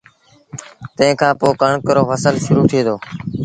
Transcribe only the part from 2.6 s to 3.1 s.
ٿئي دو